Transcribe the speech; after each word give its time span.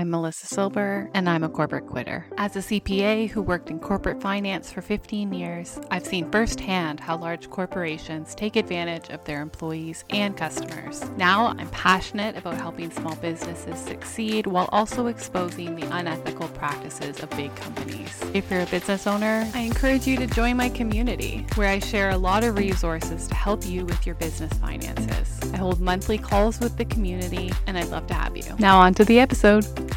I'm 0.00 0.08
Melissa 0.08 0.46
Silber, 0.46 1.10
and 1.12 1.28
I'm 1.28 1.44
a 1.44 1.48
corporate 1.50 1.86
quitter. 1.86 2.24
As 2.38 2.56
a 2.56 2.60
CPA 2.60 3.28
who 3.28 3.42
worked 3.42 3.68
in 3.68 3.78
corporate 3.78 4.18
finance 4.18 4.72
for 4.72 4.80
15 4.80 5.30
years, 5.30 5.78
I've 5.90 6.06
seen 6.06 6.30
firsthand 6.30 7.00
how 7.00 7.18
large 7.18 7.50
corporations 7.50 8.34
take 8.34 8.56
advantage 8.56 9.10
of 9.10 9.22
their 9.26 9.42
employees 9.42 10.06
and 10.08 10.34
customers. 10.34 11.04
Now 11.18 11.48
I'm 11.48 11.68
passionate 11.68 12.38
about 12.38 12.54
helping 12.54 12.90
small 12.90 13.14
businesses 13.16 13.78
succeed 13.78 14.46
while 14.46 14.70
also 14.72 15.08
exposing 15.08 15.76
the 15.76 15.94
unethical 15.94 16.48
practices 16.48 17.22
of 17.22 17.28
big 17.32 17.54
companies. 17.56 18.18
If 18.32 18.50
you're 18.50 18.62
a 18.62 18.66
business 18.66 19.06
owner, 19.06 19.46
I 19.52 19.58
encourage 19.58 20.06
you 20.06 20.16
to 20.16 20.26
join 20.26 20.56
my 20.56 20.70
community, 20.70 21.44
where 21.56 21.68
I 21.68 21.78
share 21.78 22.08
a 22.08 22.16
lot 22.16 22.42
of 22.42 22.56
resources 22.56 23.28
to 23.28 23.34
help 23.34 23.66
you 23.66 23.84
with 23.84 24.06
your 24.06 24.14
business 24.14 24.52
finances. 24.54 25.38
I 25.52 25.58
hold 25.58 25.78
monthly 25.78 26.16
calls 26.16 26.58
with 26.58 26.78
the 26.78 26.86
community, 26.86 27.52
and 27.66 27.76
I'd 27.76 27.88
love 27.88 28.06
to 28.06 28.14
have 28.14 28.34
you. 28.34 28.44
Now, 28.58 28.80
on 28.80 28.94
to 28.94 29.04
the 29.04 29.20
episode. 29.20 29.89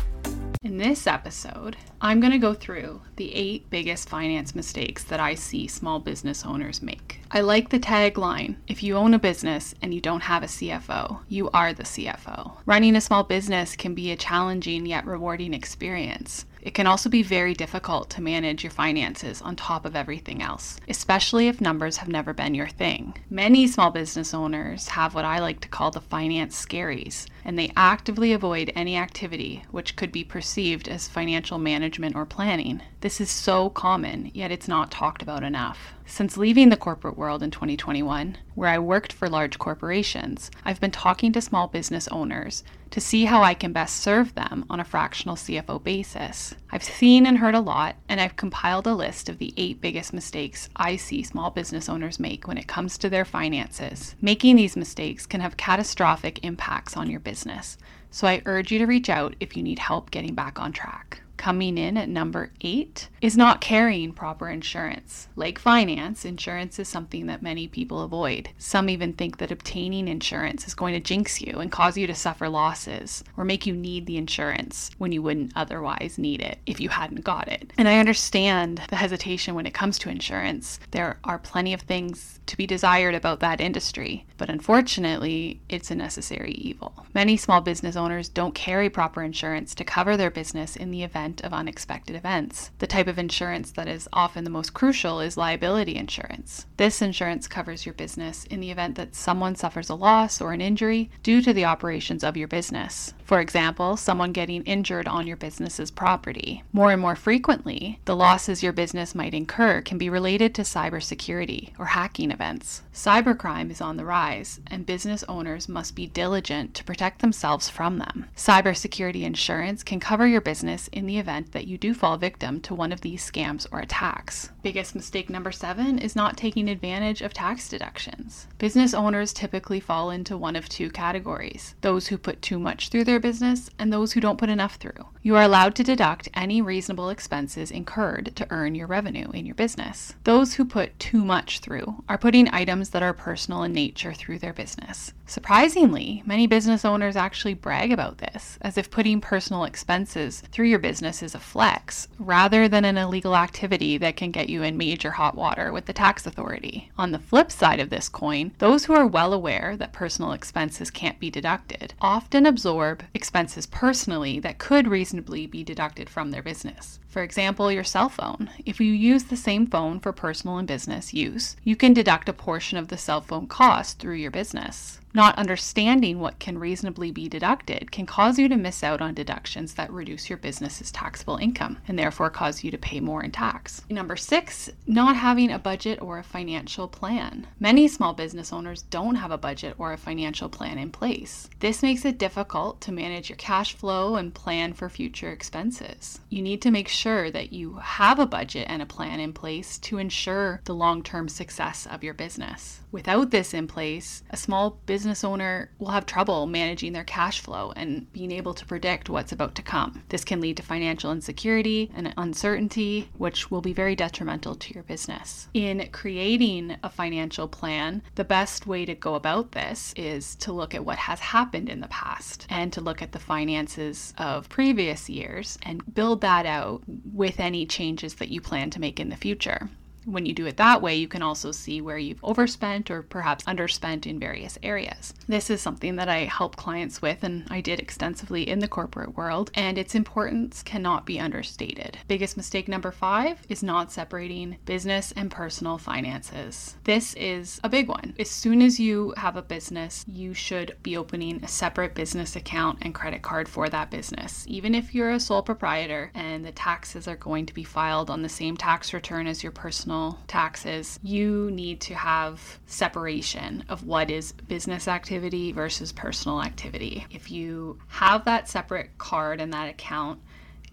In 0.64 0.78
this 0.78 1.08
episode, 1.08 1.76
I'm 2.00 2.22
going 2.22 2.32
to 2.32 2.38
go 2.38 2.54
through 2.54 3.02
the 3.18 3.36
eight 3.36 3.70
biggest 3.70 4.08
finance 4.08 4.56
mistakes 4.56 5.04
that 5.04 5.20
I 5.20 5.36
see 5.36 5.68
small 5.68 6.00
business 6.00 6.46
owners 6.46 6.82
make. 6.82 7.20
I 7.32 7.42
like 7.42 7.68
the 7.68 7.82
tagline 7.82 8.56
if 8.66 8.82
you 8.82 8.96
own 8.96 9.14
a 9.14 9.20
business 9.20 9.76
and 9.82 9.94
you 9.94 10.00
don't 10.00 10.24
have 10.24 10.42
a 10.42 10.46
CFO, 10.46 11.20
you 11.28 11.50
are 11.50 11.74
the 11.74 11.84
CFO. 11.84 12.60
Running 12.66 12.96
a 12.96 13.02
small 13.02 13.26
business 13.26 13.76
can 13.76 13.94
be 13.94 14.10
a 14.14 14.16
challenging 14.16 14.86
yet 14.86 15.06
rewarding 15.06 15.54
experience. 15.54 16.46
It 16.64 16.74
can 16.74 16.88
also 16.88 17.10
be 17.10 17.24
very 17.24 17.54
difficult 17.54 18.10
to 18.12 18.22
manage 18.22 18.64
your 18.64 18.72
finances 18.72 19.42
on 19.42 19.58
top 19.58 19.84
of 19.86 19.98
everything 19.98 20.42
else, 20.42 20.80
especially 20.88 21.50
if 21.50 21.60
numbers 21.60 21.98
have 21.98 22.08
never 22.08 22.34
been 22.34 22.56
your 22.56 22.70
thing. 22.70 23.18
Many 23.30 23.68
small 23.68 23.92
business 23.92 24.34
owners 24.34 24.88
have 24.88 25.14
what 25.14 25.26
I 25.26 25.40
like 25.40 25.60
to 25.60 25.68
call 25.68 25.92
the 25.92 26.00
finance 26.00 26.66
scaries, 26.66 27.26
and 27.44 27.60
they 27.60 27.74
actively 27.76 28.32
avoid 28.32 28.72
any 28.78 28.96
activity 28.96 29.66
which 29.72 29.98
could 29.98 30.14
be 30.14 30.24
perceived 30.24 30.88
as 30.88 31.10
financial 31.10 31.58
management 31.58 32.16
or 32.16 32.26
planning. 32.26 32.82
This 33.02 33.20
is 33.20 33.30
so 33.30 33.70
common, 33.70 34.32
yet 34.34 34.50
it's 34.50 34.70
not 34.70 34.90
talked 34.90 35.22
about 35.22 35.44
enough. 35.44 35.94
Since 36.06 36.36
leaving 36.36 36.68
the 36.70 36.78
corporate 36.78 37.18
world 37.18 37.42
in 37.42 37.50
2021, 37.50 38.38
where 38.56 38.70
I 38.70 38.78
worked 38.78 39.14
for 39.14 39.30
large 39.30 39.58
corporations, 39.58 40.52
I've 40.66 40.82
been 40.82 40.92
talking 40.92 41.32
to 41.32 41.42
small 41.42 41.68
business 41.68 42.10
owners 42.10 42.64
to 42.92 43.00
see 43.00 43.26
how 43.26 43.42
I 43.42 43.54
can 43.54 43.72
best 43.72 43.98
serve 43.98 44.36
them 44.36 44.66
on 44.70 44.80
a 44.80 44.84
fractional 44.84 45.38
CFO 45.38 45.82
basis. 45.82 46.54
I've 46.72 46.84
seen 46.84 47.26
and 47.26 47.38
heard 47.38 47.56
a 47.56 47.62
lot, 47.62 47.96
and 48.10 48.20
I've 48.20 48.36
compiled 48.36 48.86
a 48.86 48.94
list 48.94 49.30
of 49.30 49.40
the 49.40 49.54
eight 49.56 49.80
biggest 49.80 50.14
mistakes 50.14 50.70
I 50.76 50.98
see 50.98 51.24
small 51.24 51.50
business 51.50 51.88
owners 51.88 52.20
make 52.20 52.48
when 52.48 52.58
it 52.58 52.68
comes 52.68 52.98
to 53.00 53.10
their 53.10 53.26
finances. 53.26 54.16
Making 54.22 54.58
these 54.58 54.76
mistakes 54.76 55.26
can 55.26 55.42
have 55.42 55.58
catastrophic 55.58 56.44
impacts 56.44 56.98
on 56.98 57.10
your 57.10 57.22
business, 57.22 57.78
so 58.12 58.28
I 58.28 58.44
urge 58.46 58.72
you 58.72 58.78
to 58.80 58.86
reach 58.86 59.10
out 59.10 59.36
if 59.40 59.58
you 59.58 59.64
need 59.64 59.80
help 59.80 60.12
getting 60.12 60.36
back 60.36 60.60
on 60.60 60.74
track 60.74 61.23
coming 61.44 61.78
in 61.78 61.98
at 61.98 62.08
number 62.08 62.50
eight 62.62 63.10
is 63.20 63.36
not 63.36 63.60
carrying 63.60 64.14
proper 64.14 64.48
insurance. 64.48 65.28
Like 65.36 65.60
finance, 65.60 66.24
insurance 66.24 66.80
is 66.80 66.88
something 66.88 67.26
that 67.26 67.42
many 67.42 67.68
people 67.68 68.02
avoid. 68.02 68.48
Some 68.58 68.88
even 68.88 69.12
think 69.12 69.40
that 69.40 69.52
obtaining 69.52 70.08
insurance 70.08 70.66
is 70.66 70.74
going 70.74 70.94
to 70.94 71.02
jinx 71.02 71.42
you 71.42 71.60
and 71.60 71.70
cause 71.70 71.98
you 71.98 72.08
to 72.08 72.16
suffer 72.16 72.48
losses 72.48 73.26
or 73.36 73.44
make 73.44 73.66
you 73.66 73.76
need 73.76 74.06
the 74.06 74.16
insurance 74.16 74.90
when 75.00 75.12
you 75.12 75.22
wouldn't 75.22 75.52
otherwise 75.54 76.18
need 76.18 76.40
it 76.40 76.60
if 76.66 76.80
you 76.80 76.88
hadn't 76.88 77.26
got 77.26 77.50
it. 77.50 77.74
And 77.78 77.90
I 77.90 78.00
understand 78.00 78.82
the 78.88 78.96
hesitation 78.96 79.54
when 79.54 79.66
it 79.66 79.74
comes 79.74 80.00
to 80.00 80.10
insurance. 80.10 80.80
There 80.92 81.18
are 81.26 81.40
plenty 81.40 81.74
of 81.74 81.82
things 81.82 82.40
to 82.46 82.56
be 82.56 82.68
desired 82.68 83.16
about 83.16 83.42
that 83.42 83.60
industry, 83.60 84.26
but 84.38 84.50
unfortunately, 84.50 85.60
it's 85.68 85.92
a 85.92 85.96
necessary 85.96 86.52
evil. 86.52 87.06
Many 87.14 87.36
small 87.38 87.62
business 87.62 87.96
owners 87.96 88.30
don't 88.30 88.56
carry 88.56 88.90
proper 88.90 89.24
insurance 89.24 89.76
to 89.76 89.84
cover 89.84 90.16
their 90.18 90.32
business 90.32 90.76
in 90.76 90.92
the 90.92 91.04
event 91.04 91.33
of 91.42 91.54
unexpected 91.54 92.16
events. 92.16 92.72
The 92.80 92.88
type 92.88 93.08
of 93.08 93.18
insurance 93.18 93.72
that 93.72 93.88
is 93.88 94.08
often 94.14 94.44
the 94.44 94.50
most 94.50 94.74
crucial 94.74 95.20
is 95.20 95.38
liability 95.38 95.96
insurance. 95.96 96.66
This 96.78 97.02
insurance 97.02 97.48
covers 97.48 97.86
your 97.86 97.94
business 97.94 98.46
in 98.46 98.60
the 98.60 98.72
event 98.72 98.96
that 98.96 99.16
someone 99.16 99.56
suffers 99.56 99.90
a 99.90 99.96
loss 99.96 100.42
or 100.42 100.54
an 100.54 100.62
injury 100.62 101.10
due 101.24 101.42
to 101.42 101.54
the 101.54 101.66
operations 101.66 102.24
of 102.24 102.38
your 102.38 102.48
business. 102.48 103.14
For 103.24 103.40
example, 103.40 103.98
someone 103.98 104.32
getting 104.32 104.64
injured 104.64 105.08
on 105.08 105.28
your 105.28 105.38
business's 105.38 105.90
property. 105.90 106.64
More 106.74 106.92
and 106.92 107.02
more 107.02 107.16
frequently, 107.16 108.00
the 108.06 108.16
losses 108.16 108.62
your 108.62 108.74
business 108.74 109.16
might 109.16 109.34
incur 109.34 109.82
can 109.82 109.98
be 109.98 110.10
related 110.10 110.54
to 110.56 110.62
cybersecurity 110.64 111.72
or 111.80 111.86
hacking 111.86 112.32
events. 112.32 112.84
Cybercrime 112.94 113.72
is 113.72 113.82
on 113.82 113.98
the 113.98 114.06
rise, 114.06 114.60
and 114.68 114.86
business 114.86 115.24
owners 115.30 115.70
must 115.70 115.96
be 115.96 116.08
diligent 116.08 116.74
to 116.76 116.84
protect 116.84 117.22
themselves 117.22 117.70
from 117.70 117.98
them. 117.98 118.26
Cybersecurity 118.36 119.24
insurance 119.24 119.84
can 119.84 120.00
cover 120.00 120.28
your 120.28 120.42
business 120.42 120.90
in 120.90 121.06
the 121.06 121.13
event 121.18 121.52
that 121.52 121.68
you 121.68 121.78
do 121.78 121.94
fall 121.94 122.18
victim 122.18 122.62
to 122.62 122.76
one 122.76 122.92
of 122.92 123.02
these 123.02 123.30
scams 123.30 123.66
or 123.72 123.80
attacks. 123.80 124.50
Biggest 124.62 124.96
mistake 124.96 125.30
number 125.30 125.52
seven 125.52 126.00
is 126.00 126.16
not 126.16 126.38
taking 126.38 126.70
advantage 126.70 127.22
of 127.22 127.34
tax 127.34 127.68
deductions. 127.68 128.48
Business 128.58 128.94
owners 128.94 129.34
typically 129.34 129.80
fall 129.80 130.10
into 130.10 130.38
one 130.38 130.56
of 130.56 130.70
two 130.70 130.90
categories 130.90 131.76
those 131.82 132.08
who 132.08 132.18
put 132.18 132.42
too 132.42 132.60
much 132.60 132.90
through 132.90 133.04
their 133.04 133.20
business 133.20 133.70
and 133.78 133.92
those 133.92 134.14
who 134.14 134.22
don't 134.22 134.38
put 134.38 134.50
enough 134.50 134.76
through. 134.76 135.08
You 135.22 135.36
are 135.36 135.44
allowed 135.44 135.76
to 135.76 135.84
deduct 135.84 136.30
any 136.34 136.62
reasonable 136.62 137.10
expenses 137.10 137.72
incurred 137.72 138.36
to 138.36 138.48
earn 138.50 138.76
your 138.76 138.88
revenue 138.88 139.30
in 139.32 139.46
your 139.46 139.56
business. 139.56 140.14
Those 140.24 140.54
who 140.56 140.66
put 140.66 140.98
too 141.00 141.24
much 141.24 141.60
through 141.60 142.04
are 142.08 142.18
putting 142.18 142.54
items 142.54 142.90
that 142.90 143.04
are 143.04 143.14
personal 143.14 143.64
in 143.64 143.74
nature 143.74 144.14
through 144.14 144.40
their 144.40 144.54
business. 144.54 145.14
Surprisingly, 145.26 146.22
many 146.26 146.48
business 146.48 146.86
owners 146.86 147.16
actually 147.16 147.54
brag 147.54 147.92
about 147.92 148.18
this, 148.20 148.58
as 148.62 148.78
if 148.78 148.92
putting 148.92 149.22
personal 149.22 149.64
expenses 149.64 150.42
through 150.52 150.68
your 150.68 150.80
business 150.80 151.03
is 151.04 151.36
a 151.36 151.40
flex, 151.40 152.08
rather 152.18 152.70
than 152.70 152.86
an 152.86 152.98
illegal 152.98 153.36
activity 153.36 153.98
that 153.98 154.16
can 154.16 154.32
get 154.32 154.48
you 154.48 154.64
in 154.64 154.78
major 154.78 155.12
hot 155.12 155.36
water 155.36 155.74
with 155.74 155.86
the 155.86 155.94
tax 155.94 156.26
authority. 156.26 156.90
On 156.98 157.12
the 157.12 157.20
flip 157.20 157.52
side 157.52 157.80
of 157.82 157.90
this 157.90 158.08
coin, 158.08 158.52
those 158.60 158.86
who 158.86 158.94
are 158.94 159.06
well 159.06 159.34
aware 159.34 159.76
that 159.76 159.92
personal 159.92 160.32
expenses 160.32 160.90
can't 160.90 161.20
be 161.20 161.30
deducted 161.30 161.94
often 162.00 162.46
absorb 162.46 163.04
expenses 163.14 163.66
personally 163.66 164.40
that 164.40 164.58
could 164.58 164.88
reasonably 164.88 165.46
be 165.46 165.64
deducted 165.64 166.10
from 166.10 166.32
their 166.32 166.42
business. 166.42 167.00
For 167.08 167.22
example, 167.22 167.72
your 167.72 167.84
cell 167.84 168.10
phone. 168.10 168.50
If 168.66 168.80
you 168.80 168.92
use 168.92 169.26
the 169.26 169.36
same 169.36 169.68
phone 169.68 170.00
for 170.00 170.14
personal 170.14 170.58
and 170.58 170.68
business 170.68 171.14
use, 171.14 171.56
you 171.64 171.76
can 171.76 171.94
deduct 171.94 172.30
a 172.30 172.34
portion 172.34 172.78
of 172.78 172.88
the 172.88 172.98
cell 172.98 173.22
phone 173.22 173.48
cost 173.48 174.00
through 174.00 174.16
your 174.16 174.32
business. 174.32 175.00
Not 175.16 175.38
understanding 175.38 176.20
what 176.20 176.40
can 176.40 176.58
reasonably 176.58 177.12
be 177.12 177.30
deducted 177.30 177.92
can 177.92 178.08
cause 178.08 178.40
you 178.40 178.50
to 178.50 178.58
miss 178.58 178.84
out 178.84 179.00
on 179.00 179.14
deductions 179.14 179.76
that 179.76 179.92
reduce 179.92 180.28
your 180.28 180.40
business's 180.40 180.92
taxable 180.92 181.38
income 181.38 181.78
and 181.88 182.00
therefore 182.00 182.32
cause 182.32 182.64
you 182.64 182.72
to 182.72 182.80
pay 182.80 183.00
more 183.00 183.24
in 183.24 183.30
tax. 183.30 183.84
Number 183.92 184.16
six, 184.16 184.72
not 184.88 185.16
having 185.16 185.52
a 185.52 185.60
budget 185.60 186.02
or 186.02 186.18
a 186.18 186.24
financial 186.24 186.88
plan. 186.88 187.46
Many 187.60 187.88
small 187.88 188.14
business 188.14 188.52
owners 188.52 188.82
don't 188.82 189.16
have 189.16 189.30
a 189.30 189.38
budget 189.38 189.76
or 189.78 189.94
a 189.94 189.98
financial 189.98 190.50
plan 190.50 190.80
in 190.80 190.90
place. 190.90 191.48
This 191.60 191.84
makes 191.84 192.06
it 192.06 192.18
difficult 192.18 192.82
to 192.82 192.92
manage 192.92 193.30
your 193.30 193.38
cash 193.38 193.76
flow 193.76 194.16
and 194.16 194.34
plan 194.34 194.74
for 194.74 194.90
future 194.90 195.32
expenses. 195.32 196.22
You 196.30 196.42
need 196.42 196.64
to 196.64 196.72
make 196.72 196.88
sure 196.88 197.30
that 197.30 197.54
you 197.54 197.76
have 197.76 198.18
a 198.18 198.26
budget 198.26 198.66
and 198.68 198.82
a 198.82 198.88
plan 198.88 199.20
in 199.20 199.32
place 199.32 199.78
to 199.80 200.00
ensure 200.00 200.62
the 200.66 200.74
long 200.74 201.04
term 201.04 201.30
success 201.30 201.86
of 201.86 202.04
your 202.04 202.16
business. 202.16 202.80
Without 202.92 203.32
this 203.32 203.54
in 203.54 203.68
place, 203.68 204.24
a 204.30 204.38
small 204.38 204.80
business 204.86 205.03
owner 205.24 205.70
will 205.80 205.90
have 205.90 206.06
trouble 206.06 206.46
managing 206.46 206.94
their 206.94 207.04
cash 207.04 207.40
flow 207.40 207.74
and 207.76 208.12
being 208.14 208.32
able 208.32 208.54
to 208.54 208.66
predict 208.66 209.10
what's 209.10 209.32
about 209.32 209.56
to 209.56 209.62
come. 209.62 210.04
This 210.10 210.24
can 210.24 210.42
lead 210.42 210.58
to 210.58 210.64
financial 210.64 211.12
insecurity 211.12 211.92
and 211.96 212.14
uncertainty, 212.18 213.10
which 213.18 213.52
will 213.52 213.62
be 213.62 213.74
very 213.74 213.96
detrimental 213.96 214.56
to 214.56 214.74
your 214.74 214.84
business. 214.84 215.48
In 215.54 215.90
creating 215.92 216.78
a 216.84 216.90
financial 216.90 217.48
plan, 217.48 218.02
the 218.16 218.24
best 218.24 218.68
way 218.68 218.86
to 218.86 218.96
go 218.96 219.16
about 219.16 219.52
this 219.52 219.94
is 219.96 220.36
to 220.38 220.52
look 220.52 220.74
at 220.74 220.86
what 220.86 220.98
has 220.98 221.20
happened 221.20 221.70
in 221.70 221.82
the 221.82 221.88
past 221.88 222.46
and 222.50 222.72
to 222.74 222.82
look 222.82 223.02
at 223.02 223.12
the 223.12 223.20
finances 223.20 224.14
of 224.18 224.50
previous 224.50 225.10
years 225.10 225.58
and 225.64 225.94
build 225.94 226.22
that 226.22 226.46
out 226.46 226.82
with 227.14 227.40
any 227.40 227.66
changes 227.66 228.16
that 228.16 228.30
you 228.30 228.42
plan 228.42 228.70
to 228.70 228.80
make 228.80 229.00
in 229.00 229.10
the 229.10 229.16
future. 229.16 229.70
When 230.06 230.26
you 230.26 230.34
do 230.34 230.46
it 230.46 230.58
that 230.58 230.82
way, 230.82 230.96
you 230.96 231.08
can 231.08 231.22
also 231.22 231.52
see 231.52 231.82
where 231.82 231.98
you've 231.98 232.24
overspent 232.24 232.92
or 232.92 233.04
perhaps 233.04 233.44
underspent 233.46 234.06
in 234.06 234.20
various 234.20 234.58
areas. 234.62 235.14
This 235.28 235.50
is 235.50 235.62
something 235.62 235.96
that 235.96 236.10
I 236.10 236.26
help 236.26 236.56
clients 236.56 237.02
with, 237.02 237.24
and 237.24 237.48
I 237.50 237.62
did 237.62 237.80
extensively 237.80 238.48
in 238.48 238.60
the 238.60 238.68
corporate 238.68 239.16
world, 239.16 239.52
and 239.54 239.78
its 239.78 239.96
importance 239.96 240.64
cannot 240.64 241.06
be 241.06 241.20
understated. 241.20 241.98
Biggest 242.08 242.36
mistake 242.36 242.68
number 242.68 242.92
five 242.92 243.40
is 243.50 243.64
not 243.64 243.92
separating 243.92 244.58
business 244.66 245.14
and 245.14 245.32
personal 245.32 245.78
finances. 245.78 246.76
This 246.84 247.14
is 247.14 247.60
a 247.64 247.70
big 247.70 247.88
one. 247.88 248.14
As 248.20 248.30
soon 248.30 248.62
as 248.62 248.80
you 248.80 249.14
have 249.18 249.38
a 249.38 249.42
business, 249.42 250.04
you 250.08 250.34
should 250.34 250.76
be 250.84 250.98
opening 250.98 251.44
a 251.44 251.48
separate 251.48 251.96
business 251.96 252.36
account 252.36 252.80
and 252.82 252.94
credit 252.94 253.22
card 253.22 253.48
for 253.48 253.70
that 253.70 253.90
business. 253.90 254.46
Even 254.48 254.76
if 254.76 254.94
you're 254.94 255.12
a 255.12 255.20
sole 255.20 255.44
proprietor 255.44 256.12
and 256.14 256.46
the 256.46 256.52
taxes 256.52 257.08
are 257.08 257.16
going 257.16 257.46
to 257.46 257.54
be 257.54 257.64
filed 257.64 258.10
on 258.10 258.22
the 258.22 258.30
same 258.30 258.58
tax 258.58 258.94
return 258.94 259.28
as 259.28 259.44
your 259.44 259.52
personal 259.52 259.93
personal 259.94 260.18
taxes, 260.28 261.00
you 261.04 261.52
need 261.52 261.80
to 261.80 261.94
have 261.94 262.60
separation 262.66 263.64
of 263.70 263.86
what 263.86 264.10
is 264.10 264.32
business 264.32 264.88
activity 264.88 265.52
versus 265.52 265.92
personal 265.92 266.42
activity. 266.42 267.06
If 267.12 267.30
you 267.30 267.78
have 267.90 268.26
that 268.26 268.50
separate 268.50 268.98
card 268.98 269.40
and 269.40 269.54
that 269.54 269.70
account, 269.70 270.20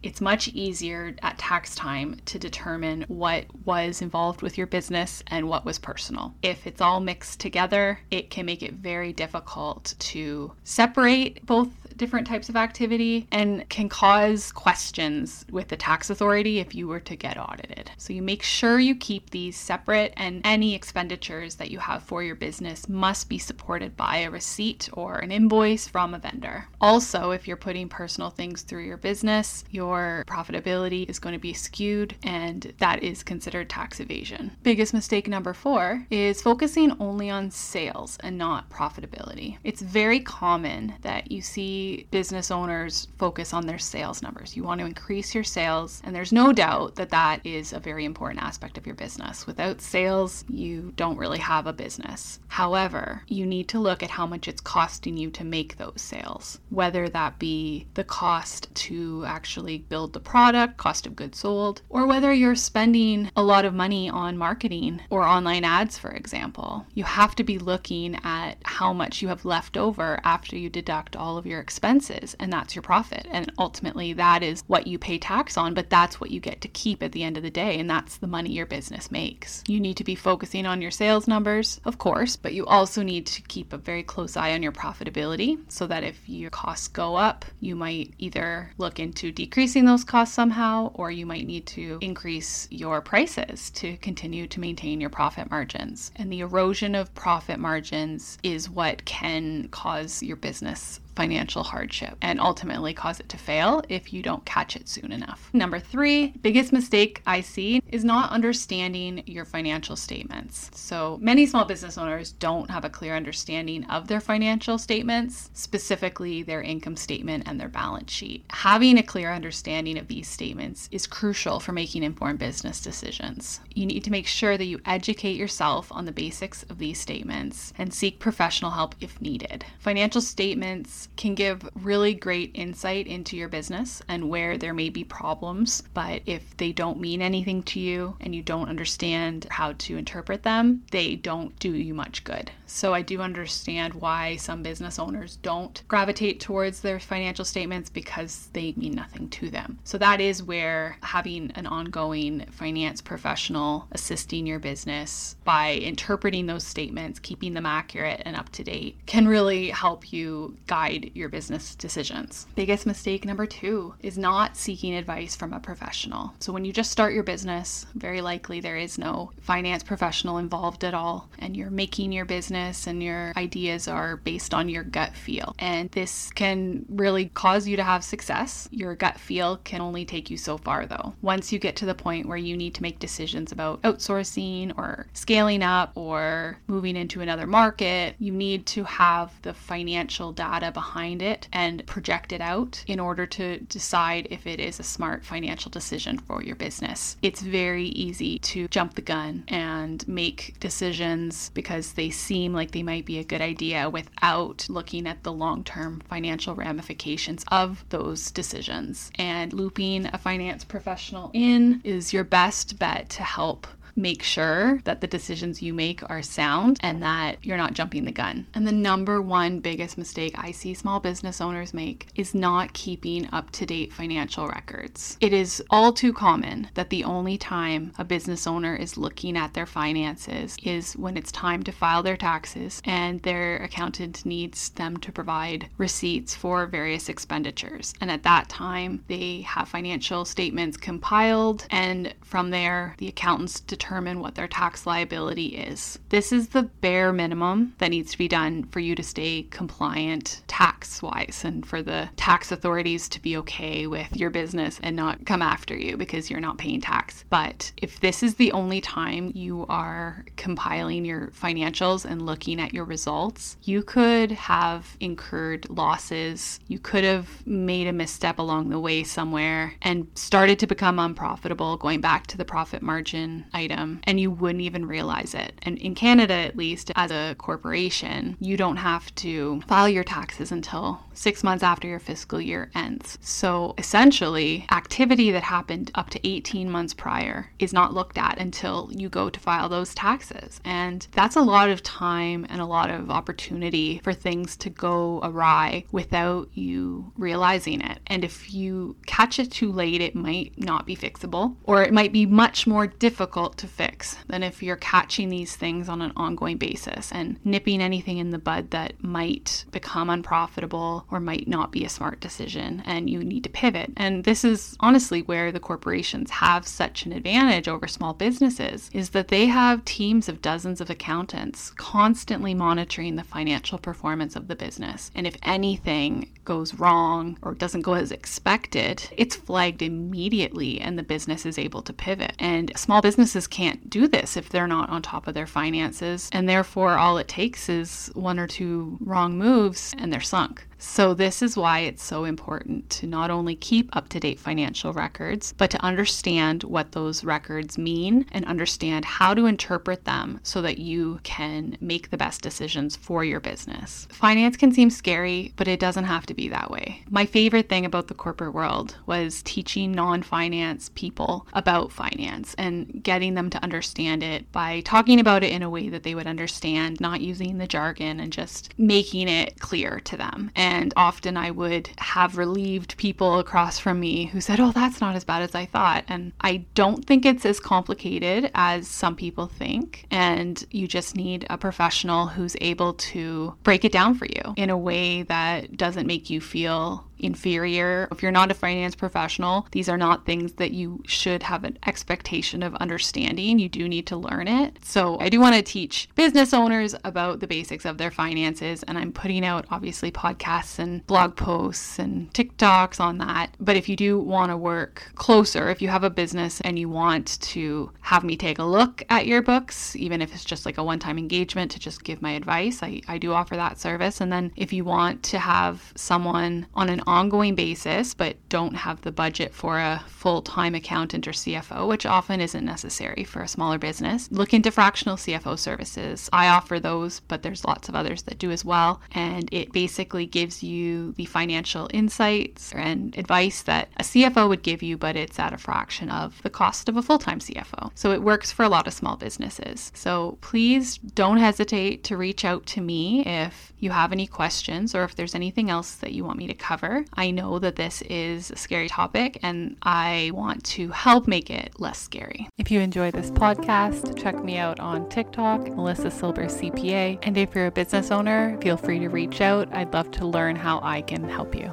it's 0.03 0.23
much 0.23 0.49
easier 0.49 1.15
at 1.21 1.37
tax 1.37 1.75
time 1.75 2.19
to 2.25 2.39
determine 2.39 3.05
what 3.09 3.45
was 3.67 4.01
involved 4.01 4.41
with 4.41 4.57
your 4.57 4.67
business 4.67 5.23
and 5.27 5.47
what 5.47 5.67
was 5.67 5.79
personal. 5.79 6.35
If 6.41 6.67
it's 6.67 6.81
all 6.81 7.01
mixed 7.01 7.41
together, 7.41 8.01
it 8.11 8.31
can 8.31 8.47
make 8.47 8.63
it 8.63 8.73
very 8.73 9.13
difficult 9.13 9.95
to 9.99 10.53
separate 10.65 11.45
both 11.45 11.69
different 12.01 12.27
types 12.27 12.49
of 12.49 12.57
activity 12.57 13.29
and 13.31 13.69
can 13.69 13.87
cause 13.87 14.51
questions 14.53 15.45
with 15.51 15.69
the 15.69 15.77
tax 15.77 16.09
authority 16.09 16.59
if 16.59 16.75
you 16.75 16.89
were 16.89 16.99
to 16.99 17.15
get 17.15 17.39
audited. 17.39 17.91
So 17.99 18.15
you 18.15 18.23
make 18.23 18.43
sure 18.43 18.81
you 18.81 18.97
keep 18.97 19.29
these 19.29 19.55
separate 19.55 20.15
and 20.17 20.41
any 20.43 20.75
expenditures 20.75 21.57
that 21.57 21.71
you 21.71 21.79
have 21.79 22.03
for 22.03 22.23
your 22.23 22.37
business 22.37 22.89
must 22.89 23.29
be 23.29 23.37
supported 23.37 23.99
by 23.99 24.17
a 24.17 24.31
receipt 24.31 24.89
or 24.95 25.19
an 25.19 25.31
invoice 25.31 25.87
from 25.87 26.15
a 26.15 26.19
vendor. 26.19 26.67
Also, 26.81 27.33
if 27.33 27.47
you're 27.47 27.59
putting 27.59 27.87
personal 27.87 28.31
things 28.31 28.63
through 28.63 28.85
your 28.85 28.97
business, 28.97 29.65
your 29.71 30.25
profitability 30.27 31.07
is 31.07 31.19
going 31.19 31.35
to 31.35 31.39
be 31.39 31.53
skewed 31.53 32.17
and 32.23 32.73
that 32.79 33.03
is 33.03 33.23
considered 33.23 33.69
tax 33.69 34.01
evasion. 34.01 34.53
Biggest 34.63 34.95
mistake 34.95 35.29
number 35.29 35.53
4 35.53 36.07
is 36.11 36.41
focusing 36.41 36.97
only 36.99 37.29
on 37.29 37.51
sales 37.51 38.17
and 38.21 38.39
not 38.39 38.71
profitability. 38.71 39.59
It's 39.65 39.83
very 39.83 40.21
common 40.21 40.95
that 41.03 41.31
you 41.31 41.43
see 41.43 41.90
business 42.11 42.51
owners 42.51 43.09
focus 43.19 43.53
on 43.53 43.67
their 43.67 43.79
sales 43.79 44.23
numbers. 44.23 44.57
You 44.57 44.65
want 44.65 44.81
to 44.81 44.87
increase 44.87 45.35
your 45.35 45.45
sales, 45.45 46.01
and 46.05 46.15
there's 46.15 46.33
no 46.33 46.53
doubt 46.53 46.97
that 46.97 47.11
that 47.11 47.45
is 47.45 47.73
a 47.73 47.81
very 47.81 48.05
important 48.05 48.43
aspect 48.43 48.79
of 48.79 48.87
your 48.87 48.95
business. 48.95 49.47
Without 49.47 49.81
sales, 49.81 50.45
you 50.49 50.93
don't 50.97 51.19
really 51.19 51.39
have 51.39 51.67
a 51.67 51.73
business. 51.73 52.39
However, 52.49 53.23
you 53.29 53.47
need 53.47 53.69
to 53.69 53.79
look 53.79 54.03
at 54.03 54.11
how 54.11 54.27
much 54.27 54.49
it's 54.49 54.61
costing 54.61 55.17
you 55.17 55.31
to 55.31 55.45
make 55.45 55.77
those 55.77 56.01
sales, 56.01 56.61
whether 56.71 57.09
that 57.09 57.39
be 57.39 57.87
the 57.95 58.05
cost 58.05 58.73
to 58.75 59.25
actually 59.27 59.79
build 59.79 60.13
the 60.13 60.21
product, 60.21 60.77
cost 60.77 61.07
of 61.07 61.17
goods 61.17 61.39
sold, 61.39 61.83
or 61.89 62.07
whether 62.07 62.33
you're 62.33 62.55
spending 62.55 63.31
a 63.37 63.43
lot 63.43 63.65
of 63.65 63.75
money 63.75 64.09
on 64.09 64.39
marketing 64.39 65.01
or 65.11 65.23
online 65.23 65.65
ads, 65.65 65.99
for 65.99 66.11
example. 66.11 66.87
You 66.95 67.05
have 67.05 67.35
to 67.37 67.45
be 67.45 67.59
looking 67.59 68.19
at 68.25 68.59
how 68.65 68.93
much 68.93 69.23
you 69.23 69.29
have 69.29 69.45
left 69.45 69.77
over 69.77 70.21
after 70.25 70.57
you 70.57 70.71
deduct 70.71 71.17
all 71.17 71.37
of 71.37 71.47
your 71.47 71.61
expenses 71.61 71.80
and 71.81 72.53
that's 72.53 72.75
your 72.75 72.83
profit. 72.83 73.27
And 73.31 73.53
ultimately, 73.59 74.13
that 74.15 74.43
is 74.43 74.63
what 74.67 74.87
you 74.87 74.99
pay 74.99 75.19
tax 75.19 75.57
on, 75.57 75.75
but 75.75 75.91
that's 75.91 76.21
what 76.21 76.31
you 76.31 76.41
get 76.41 76.61
to 76.61 76.69
keep 76.69 77.03
at 77.03 77.13
the 77.13 77.23
end 77.23 77.37
of 77.37 77.43
the 77.43 77.51
day. 77.51 77.79
And 77.79 77.89
that's 77.89 78.19
the 78.19 78.27
money 78.27 78.53
your 78.53 78.67
business 78.67 79.11
makes. 79.11 79.65
You 79.67 79.81
need 79.81 79.97
to 79.97 80.05
be 80.05 80.15
focusing 80.15 80.67
on 80.67 80.83
your 80.83 80.91
sales 80.91 81.27
numbers, 81.27 81.81
of 81.85 81.99
course, 81.99 82.37
but 82.37 82.55
you 82.55 82.67
also 82.67 83.03
need 83.03 83.27
to 83.27 83.43
keep 83.43 83.73
a 83.73 83.79
very 83.79 84.03
close 84.03 84.37
eye 84.37 84.53
on 84.53 84.63
your 84.63 84.73
profitability 84.73 85.59
so 85.69 85.87
that 85.87 86.05
if 86.05 86.29
your 86.29 86.51
costs 86.51 86.89
go 86.89 87.17
up, 87.17 87.45
you 87.61 87.75
might 87.75 88.15
either 88.19 88.73
look 88.79 89.01
into 89.01 89.33
decreasing 89.33 89.85
those 89.85 90.05
costs 90.05 90.35
somehow 90.35 90.91
or 90.95 91.11
you 91.11 91.27
might 91.27 91.47
need 91.47 91.67
to 91.67 91.99
increase 92.01 92.69
your 92.71 93.01
prices 93.01 93.71
to 93.71 93.97
continue 93.99 94.47
to 94.47 94.61
maintain 94.61 95.01
your 95.01 95.11
profit 95.11 95.51
margins. 95.51 96.11
And 96.17 96.33
the 96.33 96.41
erosion 96.41 96.95
of 96.95 97.15
profit 97.15 97.59
margins 97.59 98.39
is 98.43 98.69
what 98.69 99.05
can 99.05 99.69
cause 99.69 100.23
your 100.23 100.37
business 100.37 101.01
financial 101.21 101.63
hardship 101.63 102.17
and 102.23 102.41
ultimately 102.41 102.95
cause 102.95 103.21
it 103.21 103.29
to 103.29 103.37
fail 103.37 103.83
if 103.91 104.11
you 104.11 104.23
don't 104.23 104.43
catch 104.47 104.75
it 104.75 104.89
soon 104.89 105.13
enough. 105.13 105.51
Number 105.53 105.79
three, 105.79 106.29
biggest 106.41 106.73
mistake 106.73 107.21
I 107.27 107.43
see 107.43 107.83
is 107.89 108.07
not 108.07 108.31
understanding 108.31 109.23
your 109.27 109.45
financial 109.45 109.97
statements. 109.97 110.71
So 110.73 111.19
many 111.21 111.45
small 111.45 111.67
business 111.67 111.99
owners 111.99 112.33
don't 112.33 112.71
have 112.71 112.87
a 112.87 112.89
clear 112.89 113.15
understanding 113.15 113.85
of 113.91 114.09
their 114.09 114.21
financial 114.21 114.79
statements, 114.79 115.51
specifically 115.53 116.43
their 116.43 116.63
income 116.63 116.97
statement 116.97 117.43
and 117.47 117.61
their 117.61 117.69
balance 117.69 118.11
sheet. 118.11 118.47
Having 118.49 118.97
a 118.97 119.03
clear 119.03 119.31
understanding 119.31 119.99
of 119.99 120.09
these 120.09 120.27
statements 120.27 120.89
is 120.91 121.07
crucial 121.07 121.61
for 121.61 121.73
making 121.73 122.03
informed 122.03 122.39
business 122.39 122.81
decisions. 122.81 123.61
You 123.75 123.85
need 123.85 124.05
to 124.05 124.11
make 124.11 124.27
sure 124.27 124.57
that 124.57 124.65
you 124.65 124.81
educate 124.87 125.37
yourself 125.37 125.93
on 125.93 126.07
the 126.07 126.13
basics 126.13 126.63
of 126.71 126.79
these 126.79 126.99
statements 126.99 127.75
and 127.77 127.93
seek 127.93 128.21
professional 128.21 128.71
help 128.71 128.95
if 129.03 129.21
needed. 129.21 129.67
Financial 129.81 130.23
statements 130.23 131.09
can 131.17 131.35
give 131.35 131.69
really 131.75 132.15
great 132.15 132.51
insight 132.55 133.07
into 133.07 133.37
your 133.37 133.49
business 133.49 134.03
and 134.09 134.29
where 134.29 134.57
there 134.57 134.75
may 134.75 134.89
be 134.89 135.05
problems. 135.05 135.83
But 135.95 136.23
if 136.27 136.57
they 136.57 136.73
don't 136.73 137.01
mean 137.01 137.23
anything 137.23 137.63
to 137.65 137.81
you 137.81 138.17
and 138.21 138.35
you 138.35 138.43
don't 138.43 138.69
understand 138.69 139.47
how 139.51 139.75
to 139.79 139.97
interpret 139.97 140.43
them, 140.43 140.83
they 140.91 141.17
don't 141.17 141.59
do 141.59 141.73
you 141.73 141.95
much 141.95 142.25
good. 142.25 142.51
So 142.67 142.95
I 142.95 143.03
do 143.03 143.21
understand 143.21 143.95
why 143.95 144.37
some 144.37 144.63
business 144.63 144.99
owners 144.99 145.37
don't 145.43 145.83
gravitate 145.89 146.39
towards 146.39 146.81
their 146.81 147.01
financial 147.01 147.45
statements 147.45 147.91
because 147.91 148.49
they 148.53 148.73
mean 148.77 148.95
nothing 148.95 149.29
to 149.31 149.51
them. 149.51 149.79
So 149.83 149.99
that 149.99 150.21
is 150.21 150.43
where 150.43 150.97
having 151.03 151.51
an 151.57 151.67
ongoing 151.67 152.47
finance 152.53 153.01
professional 153.01 153.89
assisting 153.91 154.47
your 154.47 154.61
business 154.61 155.35
by 155.45 155.73
interpreting 155.73 156.47
those 156.47 156.65
statements, 156.65 157.19
keeping 157.19 157.55
them 157.55 157.67
accurate 157.67 158.23
and 158.25 158.37
up 158.37 158.51
to 158.51 158.63
date, 158.63 158.97
can 159.07 159.27
really 159.27 159.71
help 159.71 160.13
you 160.13 160.57
guide 160.69 160.90
guide 160.91 161.11
your 161.15 161.29
business 161.29 161.75
decisions. 161.75 162.47
Biggest 162.55 162.87
mistake 162.87 163.25
number 163.25 163.47
two 163.47 163.95
is 164.01 164.19
not 164.19 164.57
seeking 164.57 164.95
advice 164.95 165.37
from 165.37 165.53
a 165.53 165.61
professional. 165.61 166.33
So, 166.41 166.53
when 166.53 166.65
you 166.65 166.73
just 166.73 166.91
start 166.91 167.15
your 167.15 167.23
business, 167.23 167.87
very 167.95 168.21
likely 168.21 168.61
there 168.61 168.77
is 168.77 168.99
no 168.99 169.33
finance 169.41 169.83
professional 169.83 170.39
involved 170.39 170.85
at 170.85 170.95
all, 170.95 171.29
and 171.39 171.57
you're 171.57 171.71
making 171.71 172.13
your 172.13 172.25
business 172.25 172.87
and 172.87 173.03
your 173.03 173.33
ideas 173.37 173.89
are 173.89 174.17
based 174.17 174.55
on 174.55 174.69
your 174.69 174.83
gut 174.83 175.15
feel. 175.15 175.55
And 175.59 175.91
this 175.91 176.31
can 176.33 176.85
really 176.89 177.27
cause 177.27 177.67
you 177.67 177.77
to 177.77 177.85
have 177.85 178.05
success. 178.05 178.69
Your 178.71 178.95
gut 178.95 179.19
feel 179.19 179.59
can 179.59 179.81
only 179.81 180.05
take 180.05 180.31
you 180.31 180.37
so 180.37 180.59
far, 180.59 180.87
though. 180.87 181.15
Once 181.23 181.53
you 181.53 181.59
get 181.59 181.77
to 181.77 181.87
the 181.87 181.95
point 181.95 182.27
where 182.27 182.37
you 182.37 182.57
need 182.57 182.75
to 182.75 182.83
make 182.83 182.99
decisions 182.99 183.53
about 183.53 183.83
outsourcing 183.83 184.77
or 184.77 185.07
scaling 185.13 185.63
up 185.63 185.93
or 185.95 186.59
moving 186.67 186.97
into 186.97 187.21
another 187.21 187.47
market, 187.47 188.17
you 188.19 188.33
need 188.33 188.67
to 188.67 188.85
have 188.85 189.33
the 189.43 189.55
financial 189.55 190.33
data 190.33 190.71
behind 190.81 191.21
it 191.21 191.47
and 191.53 191.87
project 191.87 192.33
it 192.33 192.41
out 192.41 192.83
in 192.87 192.99
order 192.99 193.27
to 193.27 193.59
decide 193.61 194.27
if 194.31 194.47
it 194.47 194.59
is 194.59 194.81
a 194.81 194.83
smart 194.83 195.23
financial 195.23 195.71
decision 195.71 196.17
for 196.17 196.43
your 196.43 196.57
business. 196.57 197.19
It's 197.21 197.43
very 197.43 197.89
easy 197.89 198.39
to 198.39 198.67
jump 198.69 198.95
the 198.95 199.03
gun 199.03 199.45
and 199.49 200.09
make 200.09 200.59
decisions 200.59 201.51
because 201.51 201.93
they 201.93 202.09
seem 202.09 202.55
like 202.55 202.71
they 202.71 202.83
might 202.83 203.05
be 203.05 203.19
a 203.19 203.25
good 203.25 203.43
idea 203.43 203.91
without 203.91 204.67
looking 204.71 205.07
at 205.07 205.23
the 205.23 205.33
long 205.33 205.65
term 205.65 206.01
financial 206.09 206.55
ramifications 206.55 207.45
of 207.49 207.85
those 207.91 208.31
decisions. 208.31 209.11
And 209.17 209.53
looping 209.53 210.07
a 210.07 210.17
finance 210.17 210.65
professional 210.65 211.31
in 211.35 211.83
is 211.85 212.15
your 212.15 212.25
best 212.25 212.79
bet 212.79 213.11
to 213.11 213.23
help 213.23 213.67
make 214.01 214.23
sure 214.23 214.81
that 214.85 215.01
the 215.01 215.07
decisions 215.07 215.63
you 215.63 215.73
make 215.75 216.09
are 216.11 216.23
sound 216.23 216.79
and 216.81 217.03
that 217.03 217.45
you're 217.45 217.57
not 217.57 217.75
jumping 217.75 218.05
the 218.05 218.13
gun. 218.13 218.47
And 218.55 218.67
the 218.67 218.73
number 218.73 219.21
one 219.21 219.61
biggest 219.61 219.99
mistake 219.99 220.35
I 220.37 220.53
see 220.53 220.75
small 220.75 221.01
business 221.01 221.41
owners 221.41 221.75
make 221.75 222.09
is 222.15 222.35
not 222.35 222.73
keeping 222.73 223.29
up 223.33 223.51
to 223.53 223.67
date 223.67 223.93
financial 223.93 224.49
records. 224.49 225.17
It 225.21 225.33
is 225.33 225.63
all 225.71 225.93
too 225.93 226.13
common 226.13 226.69
that 226.75 226.91
the 226.91 227.05
only 227.05 227.37
time 227.37 227.93
a 227.99 228.05
business 228.05 228.47
owner 228.47 228.75
is 228.75 228.97
looking 228.97 229.37
at 229.37 229.55
their 229.55 229.67
finances 229.67 230.57
is 230.63 230.97
when 230.97 231.17
it's 231.17 231.33
time 231.33 231.63
to 231.65 231.73
file 231.73 232.03
their 232.03 232.17
taxes 232.17 232.81
and 232.85 233.21
their 233.23 233.57
accountant 233.59 234.25
needs 234.25 234.71
them 234.71 234.97
to 234.99 235.13
provide 235.13 235.69
receipts 235.79 236.35
for 236.35 236.67
various 236.67 237.09
expenditures. 237.09 237.95
And 238.01 238.11
at 238.11 238.23
that 238.23 238.49
time, 238.49 239.05
they 239.09 239.43
have 239.43 239.69
financial 239.69 240.25
statements 240.25 240.77
compiled, 240.77 241.67
and 241.71 242.15
from 242.23 242.51
there, 242.51 242.95
the 242.99 243.09
accountants 243.09 243.61
determine 243.61 243.90
what 243.91 244.37
their 244.37 244.47
tax 244.47 244.87
liability 244.87 245.47
is. 245.47 245.99
This 246.11 246.31
is 246.31 246.49
the 246.49 246.63
bare 246.63 247.13
minimum 247.13 247.75
that 247.79 247.91
needs 247.91 248.13
to 248.13 248.19
be 248.19 248.29
done 248.29 248.63
for 248.65 248.79
you 248.79 248.95
to 248.95 249.03
stay 249.03 249.47
compliant 249.51 250.43
tax 250.47 251.03
wise 251.03 251.43
and 251.45 251.67
for 251.67 251.83
the 251.83 252.09
tax 252.17 252.53
authorities 252.53 253.09
to 253.09 253.21
be 253.21 253.37
okay 253.39 253.89
with 253.89 254.17
your 254.17 254.31
business 254.31 254.79
and 254.85 254.95
not 254.95 255.27
come 255.27 255.43
after 255.43 255.77
you 255.77 255.97
because 255.97 256.31
you're 256.31 256.39
not 256.39 256.57
paying 256.57 256.81
tax. 256.81 257.25
But 257.31 257.73
if 257.79 257.99
this 257.99 258.23
is 258.23 258.37
the 258.37 258.53
only 258.53 258.81
time 258.81 259.33
you 259.35 259.67
are 259.69 260.25
compiling 260.37 261.05
your 261.05 261.29
financials 261.29 262.05
and 262.05 262.25
looking 262.25 262.61
at 262.61 262.73
your 262.73 262.85
results, 262.85 263.57
you 263.65 263.83
could 263.83 264.31
have 264.31 264.97
incurred 265.01 265.69
losses. 265.69 266.61
You 266.69 266.79
could 266.79 267.03
have 267.03 267.45
made 267.45 267.89
a 267.89 267.93
misstep 267.93 268.39
along 268.39 268.69
the 268.69 268.79
way 268.79 269.03
somewhere 269.03 269.75
and 269.83 270.07
started 270.15 270.61
to 270.61 270.69
become 270.69 271.01
unprofitable, 271.01 271.77
going 271.77 272.01
back 272.01 272.29
to 272.29 272.37
the 272.37 272.45
profit 272.45 272.83
margin 272.83 273.47
item 273.53 273.70
item 273.71 274.01
and 274.05 274.21
you 274.21 274.31
wouldn't 274.31 274.63
even 274.63 274.87
realize 274.87 275.35
it. 275.35 275.59
And 275.63 275.79
in 275.79 275.95
Canada, 275.95 276.35
at 276.35 276.57
least, 276.57 276.91
as 276.97 277.11
a 277.11 277.35
corporation, 277.39 278.37
you 278.41 278.57
don't 278.57 278.77
have 278.77 279.15
to 279.17 279.61
file 279.67 279.89
your 279.89 280.05
taxes 280.05 280.53
until 280.53 281.01
six 281.15 281.45
months 281.45 281.63
after 281.63 281.87
your 281.87 281.99
fiscal 281.99 282.41
year 282.41 282.71
ends. 282.75 283.19
So 283.21 283.75
essentially, 283.79 284.67
activity 284.71 285.31
that 285.33 285.43
happened 285.43 285.91
up 285.95 286.11
to 286.11 286.29
18 286.29 286.71
months 286.71 286.95
prior 286.95 287.51
is 287.59 287.73
not 287.73 287.95
looked 287.95 288.19
at 288.19 288.39
until 288.39 288.91
you 288.93 289.09
go 289.09 289.31
to 289.31 289.41
file 289.41 289.69
those 289.69 289.95
taxes. 289.95 290.61
And 290.65 291.07
that's 291.13 291.37
a 291.37 291.43
lot 291.43 291.69
of 291.69 291.83
time 291.83 292.47
and 292.49 292.61
a 292.61 292.67
lot 292.67 292.91
of 292.91 293.11
opportunity 293.11 294.01
for 294.03 294.13
things 294.13 294.57
to 294.59 294.71
go 294.71 295.21
awry 295.23 295.85
without 295.93 296.49
you 296.55 297.13
realizing 297.17 297.81
it. 297.81 297.99
And 298.07 298.25
if 298.25 298.53
you 298.53 298.97
catch 299.07 299.39
it 299.39 299.51
too 299.51 299.73
late, 299.73 300.01
it 300.01 300.15
might 300.15 300.53
not 300.57 300.87
be 300.87 300.97
fixable, 300.97 301.57
or 301.65 301.83
it 301.83 301.93
might 301.93 302.13
be 302.13 302.27
much 302.27 302.67
more 302.67 302.87
difficult 302.87 303.60
to 303.61 303.67
fix 303.67 304.17
than 304.27 304.43
if 304.43 304.63
you're 304.63 304.77
catching 304.77 305.29
these 305.29 305.55
things 305.55 305.89
on 305.89 306.03
an 306.03 306.13
ongoing 306.17 306.57
basis 306.57 307.13
and 307.13 307.39
nipping 307.45 307.81
anything 307.81 308.19
in 308.19 308.31
the 308.31 308.39
bud 308.39 308.71
that 308.71 309.03
might 309.03 309.65
become 309.71 310.11
unprofitable 310.11 311.07
or 311.11 311.21
might 311.21 311.47
not 311.47 311.71
be 311.71 311.85
a 311.85 311.89
smart 311.89 312.21
decision 312.21 312.83
and 312.87 313.09
you 313.11 313.23
need 313.23 313.45
to 313.45 313.51
pivot. 313.51 313.93
And 313.97 314.25
this 314.25 314.45
is 314.45 314.77
honestly 314.81 315.23
where 315.23 315.53
the 315.53 315.61
corporations 315.61 316.31
have 316.31 316.67
such 316.67 317.05
an 317.05 317.13
advantage 317.13 317.69
over 317.69 317.87
small 317.87 318.15
businesses 318.15 318.91
is 318.93 319.11
that 319.11 319.29
they 319.29 319.47
have 319.47 319.85
teams 319.85 320.29
of 320.29 320.43
dozens 320.43 320.81
of 320.81 320.91
accountants 320.91 321.71
constantly 321.73 322.55
monitoring 322.55 323.17
the 323.17 323.25
financial 323.25 323.79
performance 323.79 324.37
of 324.37 324.49
the 324.49 324.57
business. 324.57 325.11
And 325.15 325.27
if 325.27 325.37
anything 325.43 326.31
goes 326.45 326.75
wrong 326.75 327.39
or 327.43 327.55
doesn't 327.55 327.83
go 327.83 327.95
as 327.95 328.11
expected, 328.11 329.03
it's 329.17 329.37
flagged 329.37 329.83
immediately 329.83 330.81
and 330.81 330.99
the 330.99 331.03
business 331.03 331.45
is 331.45 331.59
able 331.59 331.83
to 331.83 331.93
pivot. 331.93 332.33
And 332.39 332.73
small 332.77 333.03
businesses 333.03 333.47
can't 333.51 333.91
do 333.91 334.09
this 334.09 334.37
if 334.37 334.49
they're 334.49 334.67
not 334.67 334.89
on 334.89 335.03
top 335.03 335.27
of 335.27 335.35
their 335.35 335.47
finances. 335.47 336.29
And 336.33 336.49
therefore, 336.49 336.99
all 336.99 337.19
it 337.19 337.29
takes 337.29 337.69
is 337.69 338.11
one 338.15 338.39
or 338.39 338.47
two 338.47 338.97
wrong 339.01 339.37
moves 339.37 339.95
and 339.99 340.13
they're 340.13 340.21
sunk. 340.21 340.67
So, 340.83 341.13
this 341.13 341.43
is 341.43 341.59
why 341.59 341.81
it's 341.81 342.03
so 342.03 342.25
important 342.25 342.89
to 342.91 343.07
not 343.07 343.31
only 343.31 343.55
keep 343.55 343.95
up 343.95 344.09
to 344.09 344.19
date 344.19 344.41
financial 344.41 344.95
records, 344.95 345.53
but 345.59 345.71
to 345.73 345.85
understand 345.85 346.65
what 346.65 346.93
those 346.93 347.23
records 347.23 347.77
mean 347.77 348.25
and 348.33 348.47
understand 348.47 349.05
how 349.05 349.35
to 349.35 349.45
interpret 349.45 350.07
them 350.07 350.41
so 350.43 350.63
that 350.63 350.79
you 350.79 351.21
can 351.23 351.77
make 351.83 352.09
the 352.09 352.17
best 352.17 352.41
decisions 352.41 352.97
for 352.97 353.25
your 353.25 353.41
business. 353.41 354.09
Finance 354.11 354.57
can 354.57 354.73
seem 354.73 354.89
scary, 354.89 355.53
but 355.57 355.69
it 355.69 355.81
doesn't 355.81 356.05
have 356.05 356.25
to 356.27 356.35
be 356.35 356.49
that 356.49 356.71
way. 356.71 357.03
My 357.11 357.27
favorite 357.27 357.69
thing 357.69 357.85
about 357.85 358.09
the 358.09 358.15
corporate 358.15 358.55
world 358.55 358.97
was 359.05 359.43
teaching 359.43 359.93
non 359.93 360.23
finance 360.23 360.91
people 360.95 361.47
about 361.53 361.93
finance 361.93 362.55
and 362.55 363.03
getting 363.03 363.35
them 363.35 363.51
to 363.51 363.63
understand 363.63 364.23
it 364.23 364.51
by 364.51 364.81
talking 364.81 365.21
about 365.21 365.45
it 365.45 365.53
in 365.53 365.63
a 365.63 365.69
way 365.71 365.91
that 365.91 366.05
they 366.05 366.15
would 366.15 366.27
understand, 366.27 367.03
not 367.03 367.21
using 367.21 367.59
the 367.59 367.67
jargon 367.67 368.19
and 368.19 368.33
just 368.33 368.73
making 368.79 369.29
it 369.29 369.61
clear 369.61 370.01
to 370.01 370.17
them. 370.17 370.51
And 370.57 370.70
and 370.71 370.95
often 370.97 371.37
I 371.37 371.51
would 371.51 371.91
have 371.99 372.39
relieved 372.39 372.97
people 372.97 373.41
across 373.41 373.81
from 373.81 373.99
me 373.99 374.27
who 374.27 374.41
said, 374.41 374.61
Oh, 374.61 374.71
that's 374.71 375.01
not 375.01 375.17
as 375.17 375.25
bad 375.25 375.43
as 375.43 375.53
I 375.53 375.67
thought. 375.67 376.05
And 376.07 376.33
I 376.41 376.65
don't 376.75 377.05
think 377.05 377.27
it's 377.27 377.45
as 377.45 377.59
complicated 377.59 378.53
as 378.55 378.87
some 378.87 379.17
people 379.17 379.49
think. 379.49 380.07
And 380.13 380.65
you 380.71 380.87
just 380.87 381.17
need 381.17 381.45
a 381.51 381.59
professional 381.59 382.29
who's 382.29 382.57
able 382.61 382.95
to 382.95 383.57
break 383.65 383.85
it 383.85 383.91
down 383.91 384.15
for 384.15 384.27
you 384.27 384.55
in 384.57 384.71
a 384.71 384.79
way 384.79 385.23
that 385.25 385.77
doesn't 385.77 386.07
make 386.07 386.31
you 386.31 386.41
feel 386.41 387.10
inferior. 387.23 388.09
If 388.11 388.23
you're 388.23 388.33
not 388.33 388.51
a 388.51 388.55
finance 388.55 388.95
professional, 388.95 389.67
these 389.73 389.89
are 389.89 389.99
not 389.99 390.27
things 390.27 390.55
that 390.55 390.73
you 390.73 391.03
should 391.07 391.43
have 391.43 391.65
an 391.65 391.79
expectation 391.87 392.63
of 392.63 392.75
understanding. 392.77 393.59
You 393.59 393.69
do 393.69 393.89
need 393.89 394.07
to 394.09 394.17
learn 394.17 394.49
it. 394.49 394.79
So, 394.85 395.19
I 395.21 395.29
do 395.29 395.41
want 395.41 395.55
to 395.57 395.63
teach 395.63 396.09
business 396.15 396.53
owners 396.53 396.95
about 397.05 397.41
the 397.41 397.47
basics 397.47 397.85
of 397.85 397.99
their 397.99 398.11
finances, 398.11 398.83
and 398.85 398.99
I'm 398.99 399.13
putting 399.13 399.45
out 399.45 399.67
obviously 399.71 400.11
podcasts 400.11 400.79
and 400.79 401.07
blog 401.07 401.37
posts 401.37 401.99
and 401.99 402.33
TikToks 402.33 403.01
on 403.01 403.19
that. 403.19 403.57
But 403.61 403.77
if 403.77 403.89
you 403.89 403.97
do 403.97 404.19
want 404.19 404.51
to 404.51 404.57
work 404.57 405.13
closer, 405.15 405.69
if 405.69 405.83
you 405.83 405.89
have 405.89 406.05
a 406.05 406.11
business 406.11 406.61
and 406.63 406.79
you 406.79 406.89
want 406.89 407.41
to 407.41 407.91
have 408.01 408.25
me 408.25 408.37
take 408.37 408.59
a 408.59 408.65
look 408.65 409.03
at 409.11 409.27
your 409.27 409.43
books, 409.43 409.95
even 409.97 410.23
if 410.23 410.35
it's 410.35 410.45
just 410.45 410.67
like 410.67 410.79
a 410.79 410.85
one 410.85 410.99
time 410.99 411.19
engagement 411.19 411.71
to 411.73 411.79
just 411.79 412.05
give 412.05 412.23
my 412.23 412.33
advice, 412.33 412.83
I, 412.83 413.01
I 413.09 413.19
do 413.19 413.33
offer 413.33 413.57
that 413.57 413.79
service. 413.79 414.21
And 414.21 414.33
then 414.33 414.53
if 414.57 414.73
you 414.73 414.85
want 414.85 415.23
to 415.25 415.39
have 415.39 415.93
someone 415.97 416.67
on 416.75 416.89
an 416.89 417.03
ongoing 417.11 417.57
basis, 417.57 418.15
but 418.15 418.37
don't 418.49 418.75
have 418.75 419.01
the 419.03 419.11
budget 419.11 419.53
for 419.53 419.79
a 419.79 420.03
full 420.07 420.43
time 420.43 420.75
accountant 420.75 421.27
or 421.27 421.33
CFO, 421.33 421.89
which 421.89 422.07
often 422.07 422.41
isn't 422.41 422.65
necessary 422.65 423.25
for 423.25 423.43
a 423.43 423.49
smaller 423.49 423.79
business, 423.79 424.31
look 424.31 424.55
into 424.55 424.71
fractional 424.71 425.17
CFO 425.17 425.59
services. 425.59 426.31
I 426.33 426.49
offer 426.49 426.79
those, 426.79 427.21
but 427.21 427.43
there's 427.43 427.65
lots 427.65 427.89
of 427.89 427.97
others 427.97 428.23
that 428.23 428.39
do 428.39 428.51
as 428.51 428.65
well. 428.65 429.01
And 429.13 429.49
it 429.53 429.73
basically 429.73 430.25
gives 430.25 430.63
you 430.63 431.13
the 431.13 431.25
financial 431.25 431.89
insights 431.93 432.73
and 432.75 433.17
advice 433.19 433.63
that 433.63 433.89
a 433.97 434.05
CFO 434.05 434.49
would 434.49 434.63
give 434.63 434.83
you, 434.83 434.97
but 434.97 435.17
it's 435.17 435.39
at 435.39 435.53
a 435.53 435.59
fraction 435.59 436.11
of 436.11 436.41
the 436.43 436.51
cost 436.51 436.89
of 436.89 436.97
a 436.97 437.03
full 437.03 437.19
time 437.19 437.41
CFO. 437.41 437.91
So 437.97 438.13
it 438.13 438.23
works 438.23 438.53
for 438.53 438.63
a 438.65 438.69
lot 438.69 438.87
of 438.87 438.93
small 438.93 439.17
businesses. 439.17 439.91
So 439.95 440.39
please 440.43 440.99
don't 440.99 441.39
hesitate 441.39 442.05
to 442.05 442.17
reach 442.17 442.45
out 442.45 442.67
to 442.67 442.81
me 442.81 443.25
if 443.27 443.73
you 443.81 443.91
have 443.91 444.13
any 444.13 444.27
questions 444.27 444.95
or 444.95 445.03
if 445.05 445.17
there's 445.17 445.35
anything 445.35 445.71
else 445.71 445.95
that 445.97 446.13
you 446.13 446.25
want 446.25 446.39
me 446.39 446.47
to 446.47 446.55
cover. 446.55 447.00
I 447.15 447.31
know 447.31 447.59
that 447.59 447.77
this 447.77 448.03
is 448.03 448.51
a 448.51 448.57
scary 448.57 448.89
topic 448.89 449.39
and 449.43 449.77
I 449.83 450.31
want 450.35 450.65
to 450.65 450.89
help 450.89 451.27
make 451.27 451.51
it 451.51 451.73
less 451.79 451.99
scary. 451.99 452.49
If 452.59 452.71
you 452.71 452.81
enjoy 452.81 453.11
this 453.11 453.31
podcast, 453.31 454.17
check 454.21 454.43
me 454.43 454.57
out 454.57 454.81
on 454.81 455.09
TikTok, 455.09 455.69
Melissa 455.69 456.11
Silber 456.11 456.47
CPA. 456.47 457.19
And 457.23 457.37
if 457.37 457.55
you're 457.55 457.67
a 457.67 457.71
business 457.71 458.11
owner, 458.11 458.59
feel 458.61 458.77
free 458.77 458.99
to 459.01 459.09
reach 459.09 459.41
out. 459.41 459.73
I'd 459.75 459.93
love 459.93 460.11
to 460.13 460.27
learn 460.27 460.57
how 460.57 460.81
I 460.83 461.03
can 461.03 461.29
help 461.29 461.55
you. 461.55 461.73